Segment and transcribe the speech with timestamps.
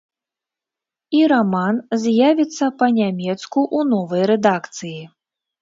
[1.17, 4.99] І раман з'явіцца па-нямецку ў новай рэдакцыі.